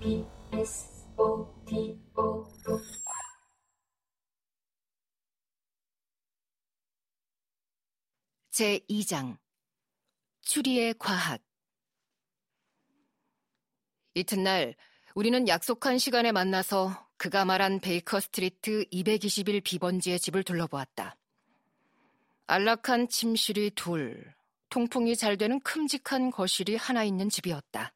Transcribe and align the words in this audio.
오디오 0.00 0.24
제2장 8.52 9.38
추리의 10.42 10.94
과학 11.00 11.40
이튿날 14.14 14.76
우리는 15.16 15.48
약속한 15.48 15.98
시간에 15.98 16.30
만나서 16.30 17.08
그가 17.16 17.44
말한 17.44 17.80
베이커 17.80 18.20
스트리트 18.20 18.84
221 18.92 19.62
B번지의 19.62 20.20
집을 20.20 20.44
둘러보았다. 20.44 21.16
안락한 22.46 23.08
침실이 23.08 23.72
둘, 23.74 24.32
통풍이 24.70 25.16
잘 25.16 25.36
되는 25.36 25.58
큼직한 25.60 26.30
거실이 26.30 26.76
하나 26.76 27.02
있는 27.02 27.28
집이었다. 27.28 27.92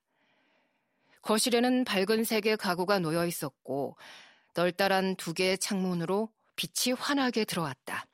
거실에는 1.23 1.85
밝은 1.85 2.25
색의 2.25 2.57
가구가 2.57 2.99
놓여 2.99 3.27
있었고 3.27 3.97
널따란 4.55 5.17
두 5.17 5.33
개의 5.33 5.59
창문으로 5.59 6.29
빛이 6.57 6.95
환하게 6.95 7.45
들어왔다. 7.45 8.07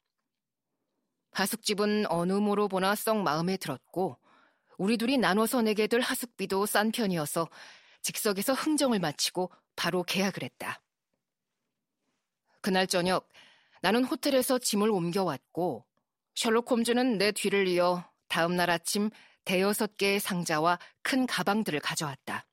하숙집은 1.32 2.06
어느 2.10 2.32
모로 2.32 2.68
보나 2.68 2.94
썩 2.94 3.18
마음에 3.22 3.56
들었고 3.56 4.18
우리 4.76 4.96
둘이 4.96 5.18
나눠서 5.18 5.62
내게 5.62 5.86
될 5.86 6.00
하숙비도 6.00 6.66
싼 6.66 6.92
편이어서 6.92 7.48
직석에서 8.02 8.52
흥정을 8.54 9.00
마치고 9.00 9.50
바로 9.74 10.02
계약을 10.02 10.42
했다. 10.42 10.80
그날 12.60 12.86
저녁 12.86 13.28
나는 13.80 14.04
호텔에서 14.04 14.58
짐을 14.58 14.90
옮겨왔고 14.90 15.84
셜록 16.34 16.70
홈즈는 16.70 17.18
내 17.18 17.32
뒤를 17.32 17.66
이어 17.68 18.04
다음 18.28 18.56
날 18.56 18.70
아침 18.70 19.10
대여섯 19.44 19.96
개의 19.96 20.20
상자와 20.20 20.78
큰 21.02 21.26
가방들을 21.26 21.80
가져왔다. 21.80 22.47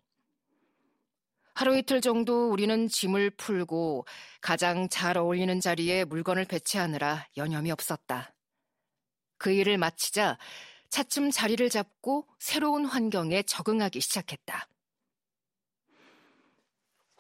하루 1.56 1.78
이틀 1.78 2.02
정도 2.02 2.52
우리는 2.52 2.90
짐을 2.90 3.30
풀고 3.32 4.06
가장 4.42 4.90
잘 4.90 5.18
어울리는 5.18 5.62
자리에 5.62 6.04
물건을 6.04 6.44
배치하느라 6.44 7.28
여념이 7.38 7.72
없었다. 7.72 8.36
그 9.38 9.52
일을 9.52 9.78
마치자 9.78 10.38
차츰 10.90 11.32
자리를 11.32 11.68
잡고 11.70 12.28
새로운 12.40 12.86
환경에 12.86 13.42
적응하기 13.44 14.02
시작했다. 14.02 14.68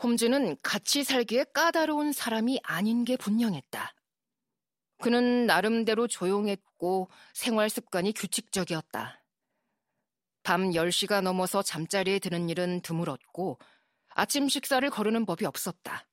홈즈는 0.04 0.58
같이 0.62 1.06
살기에 1.06 1.46
까다로운 1.54 2.12
사람이 2.12 2.60
아닌 2.62 3.06
게 3.06 3.16
분명했다. 3.16 3.96
그는 5.02 5.46
나름대로 5.46 6.08
조용했고 6.08 7.10
생활 7.34 7.70
습관이 7.70 8.12
규칙적이었다. 8.12 9.24
밤 10.44 10.72
10시가 10.72 11.22
넘어서 11.22 11.64
잠자리에 11.64 12.20
드는 12.20 12.50
일은 12.50 12.82
드물었고 12.82 13.60
아침 14.16 14.48
식사를 14.48 14.90
거르는 14.90 15.26
법이 15.26 15.46
없었다. 15.46 16.08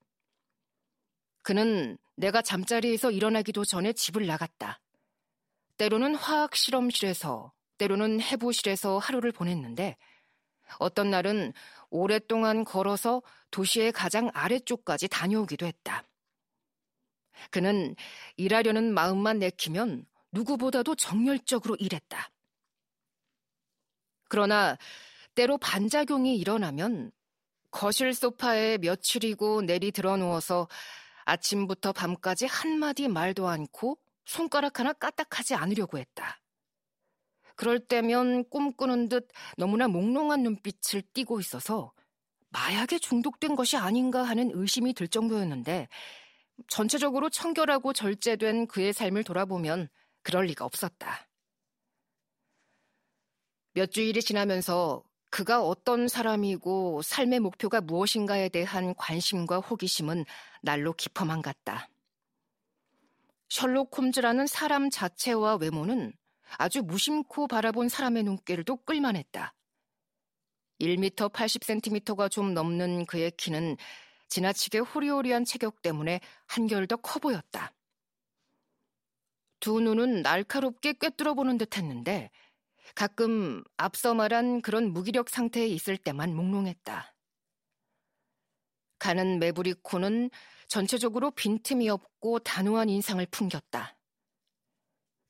그는 1.42 1.96
내가 2.16 2.42
잠자리에서 2.42 3.12
일어나기도 3.12 3.64
전에 3.64 3.92
집을 3.92 4.26
나갔다. 4.26 4.80
때로는 5.76 6.16
화학 6.16 6.54
실험실에서, 6.54 7.52
때로는 7.78 8.20
해부실에서 8.20 8.98
하루를 8.98 9.30
보냈는데 9.32 9.96
어떤 10.78 11.10
날은 11.10 11.52
오랫동안 11.90 12.64
걸어서 12.64 13.22
도시의 13.52 13.92
가장 13.92 14.30
아래쪽까지 14.34 15.06
다녀오기도 15.08 15.64
했다. 15.66 16.04
그는 17.50 17.94
일하려는 18.36 18.92
마음만 18.94 19.38
내키면 19.38 20.06
누구보다도 20.32 20.96
정열적으로 20.96 21.76
일했다. 21.76 22.30
그러나 24.28 24.76
때로 25.34 25.56
반작용이 25.58 26.36
일어나면 26.36 27.12
거실 27.72 28.14
소파에 28.14 28.78
며칠이고 28.78 29.62
내리 29.62 29.90
들어 29.90 30.16
누워서 30.16 30.68
아침부터 31.24 31.92
밤까지 31.92 32.46
한마디 32.46 33.08
말도 33.08 33.48
않고 33.48 33.98
손가락 34.24 34.78
하나 34.78 34.92
까딱하지 34.92 35.54
않으려고 35.54 35.98
했다. 35.98 36.38
그럴 37.56 37.80
때면 37.80 38.48
꿈꾸는 38.50 39.08
듯 39.08 39.28
너무나 39.56 39.88
몽롱한 39.88 40.42
눈빛을 40.42 41.02
띠고 41.12 41.40
있어서 41.40 41.92
마약에 42.50 42.98
중독된 42.98 43.56
것이 43.56 43.76
아닌가 43.76 44.22
하는 44.22 44.50
의심이 44.52 44.92
들 44.92 45.08
정도였는데 45.08 45.88
전체적으로 46.68 47.30
청결하고 47.30 47.92
절제된 47.94 48.66
그의 48.66 48.92
삶을 48.92 49.24
돌아보면 49.24 49.88
그럴 50.22 50.44
리가 50.46 50.64
없었다. 50.64 51.26
몇 53.72 53.90
주일이 53.90 54.20
지나면서 54.20 55.02
그가 55.32 55.62
어떤 55.62 56.08
사람이고 56.08 57.00
삶의 57.00 57.40
목표가 57.40 57.80
무엇인가에 57.80 58.50
대한 58.50 58.94
관심과 58.94 59.60
호기심은 59.60 60.26
날로 60.60 60.92
깊어만 60.92 61.40
갔다. 61.40 61.88
셜록 63.48 63.96
홈즈라는 63.96 64.46
사람 64.46 64.90
자체와 64.90 65.56
외모는 65.56 66.12
아주 66.58 66.82
무심코 66.82 67.46
바라본 67.48 67.88
사람의 67.88 68.24
눈길도 68.24 68.84
끌만했다. 68.84 69.54
1m 70.80 71.32
80cm가 71.32 72.30
좀 72.30 72.52
넘는 72.52 73.06
그의 73.06 73.30
키는 73.30 73.78
지나치게 74.28 74.80
호리호리한 74.80 75.46
체격 75.46 75.80
때문에 75.80 76.20
한결 76.46 76.86
더 76.86 76.98
커 76.98 77.20
보였다. 77.20 77.72
두 79.60 79.80
눈은 79.80 80.20
날카롭게 80.20 80.94
꿰뚫어 80.94 81.32
보는 81.32 81.56
듯 81.56 81.78
했는데 81.78 82.30
가끔 82.94 83.62
앞서 83.76 84.14
말한 84.14 84.62
그런 84.62 84.92
무기력 84.92 85.28
상태에 85.28 85.66
있을 85.66 85.96
때만 85.96 86.34
몽롱했다. 86.34 87.14
가는 88.98 89.38
매부리 89.38 89.74
코는 89.82 90.30
전체적으로 90.68 91.30
빈틈이 91.32 91.88
없고 91.88 92.38
단호한 92.40 92.88
인상을 92.88 93.24
풍겼다. 93.26 93.96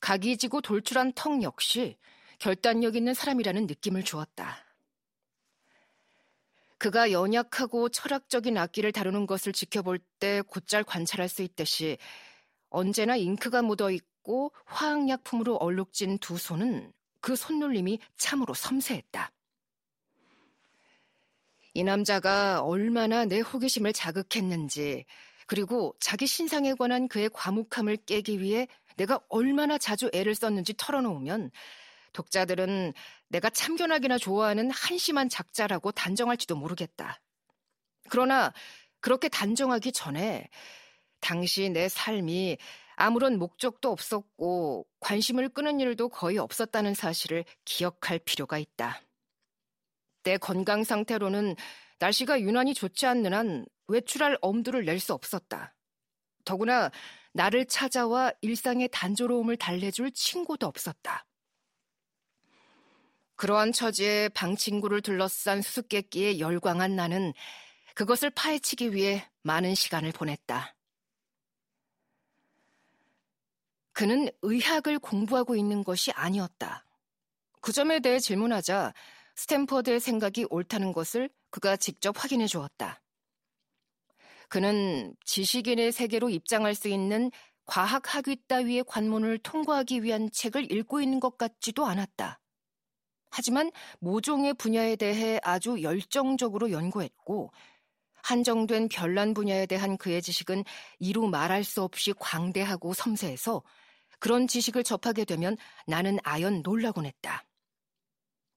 각이 0.00 0.36
지고 0.36 0.60
돌출한 0.60 1.12
턱 1.14 1.42
역시 1.42 1.96
결단력 2.38 2.96
있는 2.96 3.14
사람이라는 3.14 3.66
느낌을 3.66 4.02
주었다. 4.02 4.56
그가 6.78 7.12
연약하고 7.12 7.88
철학적인 7.88 8.58
악기를 8.58 8.90
다루는 8.90 9.26
것을 9.26 9.52
지켜볼 9.52 10.00
때 10.18 10.42
곧잘 10.42 10.82
관찰할 10.82 11.28
수 11.28 11.42
있듯이 11.42 11.96
언제나 12.68 13.14
잉크가 13.14 13.62
묻어 13.62 13.92
있고 13.92 14.52
화학 14.64 15.08
약품으로 15.08 15.56
얼룩진 15.56 16.18
두 16.18 16.36
손은 16.36 16.92
그 17.22 17.36
손놀림이 17.36 17.98
참으로 18.18 18.52
섬세했다. 18.52 19.32
이 21.74 21.84
남자가 21.84 22.60
얼마나 22.60 23.24
내 23.24 23.40
호기심을 23.40 23.94
자극했는지, 23.94 25.06
그리고 25.46 25.94
자기 26.00 26.26
신상에 26.26 26.74
관한 26.74 27.08
그의 27.08 27.30
과묵함을 27.32 27.96
깨기 28.04 28.40
위해 28.40 28.68
내가 28.96 29.20
얼마나 29.30 29.78
자주 29.78 30.10
애를 30.12 30.34
썼는지 30.34 30.74
털어놓으면 30.76 31.50
독자들은 32.12 32.92
내가 33.28 33.48
참견하기나 33.48 34.18
좋아하는 34.18 34.70
한심한 34.70 35.30
작자라고 35.30 35.92
단정할지도 35.92 36.56
모르겠다. 36.56 37.20
그러나 38.10 38.52
그렇게 39.00 39.28
단정하기 39.28 39.92
전에 39.92 40.48
당시 41.20 41.70
내 41.70 41.88
삶이 41.88 42.58
아무런 43.02 43.36
목적도 43.36 43.90
없었고 43.90 44.86
관심을 45.00 45.48
끄는 45.48 45.80
일도 45.80 46.08
거의 46.08 46.38
없었다는 46.38 46.94
사실을 46.94 47.44
기억할 47.64 48.20
필요가 48.20 48.58
있다. 48.58 49.02
내 50.22 50.38
건강 50.38 50.84
상태로는 50.84 51.56
날씨가 51.98 52.40
유난히 52.40 52.74
좋지 52.74 53.06
않는 53.06 53.34
한 53.34 53.66
외출할 53.88 54.38
엄두를 54.40 54.84
낼 54.84 55.00
수 55.00 55.14
없었다. 55.14 55.74
더구나 56.44 56.92
나를 57.32 57.66
찾아와 57.66 58.32
일상의 58.40 58.88
단조로움을 58.92 59.56
달래줄 59.56 60.12
친구도 60.12 60.68
없었다. 60.68 61.26
그러한 63.34 63.72
처지에 63.72 64.28
방 64.28 64.54
친구를 64.54 65.00
둘러싼 65.00 65.60
수수께끼에 65.60 66.38
열광한 66.38 66.94
나는 66.94 67.32
그것을 67.96 68.30
파헤치기 68.30 68.94
위해 68.94 69.28
많은 69.42 69.74
시간을 69.74 70.12
보냈다. 70.12 70.76
그는 74.02 74.28
의학을 74.42 74.98
공부하고 74.98 75.54
있는 75.54 75.84
것이 75.84 76.10
아니었다. 76.10 76.84
그 77.60 77.70
점에 77.70 78.00
대해 78.00 78.18
질문하자 78.18 78.92
스탠퍼드의 79.36 80.00
생각이 80.00 80.44
옳다는 80.50 80.92
것을 80.92 81.30
그가 81.50 81.76
직접 81.76 82.12
확인해 82.20 82.48
주었다. 82.48 83.00
그는 84.48 85.14
지식인의 85.24 85.92
세계로 85.92 86.30
입장할 86.30 86.74
수 86.74 86.88
있는 86.88 87.30
과학 87.64 88.12
학위 88.12 88.38
따위의 88.48 88.82
관문을 88.88 89.38
통과하기 89.38 90.02
위한 90.02 90.28
책을 90.32 90.72
읽고 90.72 91.00
있는 91.00 91.20
것 91.20 91.38
같지도 91.38 91.86
않았다. 91.86 92.40
하지만 93.30 93.70
모종의 94.00 94.54
분야에 94.54 94.96
대해 94.96 95.38
아주 95.44 95.80
열정적으로 95.80 96.72
연구했고 96.72 97.52
한정된 98.24 98.88
별난 98.88 99.32
분야에 99.32 99.66
대한 99.66 99.96
그의 99.96 100.22
지식은 100.22 100.64
이루 100.98 101.28
말할 101.28 101.62
수 101.62 101.82
없이 101.82 102.12
광대하고 102.18 102.94
섬세해서 102.94 103.62
그런 104.22 104.46
지식을 104.46 104.84
접하게 104.84 105.24
되면 105.24 105.56
나는 105.84 106.16
아연 106.22 106.62
놀라곤 106.62 107.06
했다. 107.06 107.44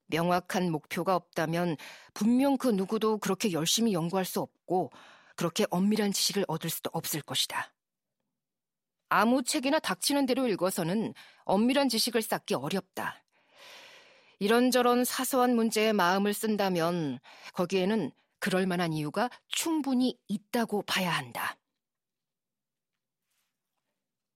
명확한 0.05 0.71
목표가 0.71 1.15
없다면 1.15 1.77
분명 2.13 2.55
그 2.55 2.67
누구도 2.67 3.17
그렇게 3.17 3.51
열심히 3.51 3.91
연구할 3.91 4.25
수 4.25 4.41
없고 4.41 4.91
그렇게 5.35 5.65
엄밀한 5.71 6.11
지식을 6.11 6.45
얻을 6.47 6.69
수도 6.69 6.91
없을 6.93 7.23
것이다. 7.23 7.73
아무 9.09 9.41
책이나 9.41 9.79
닥치는 9.79 10.27
대로 10.27 10.47
읽어서는 10.47 11.15
엄밀한 11.45 11.89
지식을 11.89 12.21
쌓기 12.21 12.53
어렵다. 12.53 13.23
이런저런 14.37 15.03
사소한 15.03 15.55
문제에 15.55 15.93
마음을 15.93 16.35
쓴다면 16.35 17.19
거기에는 17.53 18.11
그럴 18.37 18.67
만한 18.67 18.93
이유가 18.93 19.31
충분히 19.47 20.15
있다고 20.27 20.83
봐야 20.83 21.09
한다. 21.09 21.57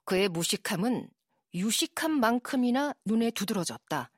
그의 0.06 0.28
무식함은 0.28 1.08
유식한 1.54 2.12
만큼이나 2.20 2.94
눈에 3.06 3.32
두드러졌다. 3.32 4.12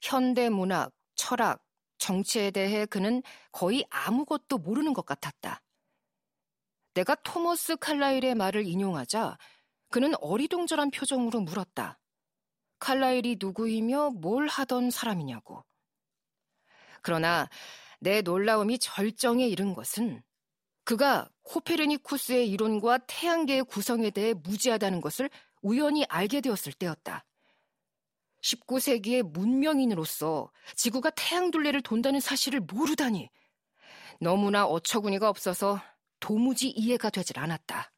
현대 0.00 0.48
문학, 0.48 0.92
철학, 1.14 1.62
정치에 1.98 2.50
대해 2.50 2.86
그는 2.86 3.22
거의 3.52 3.84
아무것도 3.90 4.58
모르는 4.58 4.94
것 4.94 5.04
같았다. 5.04 5.62
내가 6.94 7.14
토머스 7.16 7.76
칼라일의 7.76 8.34
말을 8.34 8.66
인용하자 8.66 9.36
그는 9.90 10.14
어리둥절한 10.20 10.90
표정으로 10.90 11.40
물었다. 11.40 11.98
칼라일이 12.78 13.36
누구이며 13.40 14.10
뭘 14.10 14.46
하던 14.46 14.90
사람이냐고. 14.90 15.64
그러나 17.02 17.48
내 18.00 18.22
놀라움이 18.22 18.78
절정에 18.78 19.46
이른 19.46 19.74
것은 19.74 20.22
그가 20.84 21.28
코페르니쿠스의 21.42 22.48
이론과 22.50 22.98
태양계의 23.06 23.64
구성에 23.64 24.10
대해 24.10 24.34
무지하다는 24.34 25.00
것을 25.00 25.28
우연히 25.62 26.04
알게 26.08 26.40
되었을 26.40 26.72
때였다. 26.72 27.24
19세기의 28.42 29.22
문명인으로서 29.22 30.50
지구가 30.76 31.10
태양 31.10 31.50
둘레를 31.50 31.82
돈다는 31.82 32.20
사실을 32.20 32.60
모르다니 32.60 33.30
너무나 34.20 34.64
어처구니가 34.66 35.28
없어서 35.28 35.80
도무지 36.20 36.68
이해가 36.68 37.10
되질 37.10 37.38
않았다. 37.38 37.92